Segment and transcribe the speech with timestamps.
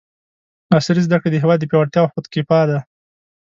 [0.75, 2.79] عصري زده کړې د هېواد پیاوړتیا او خودکفاء ده!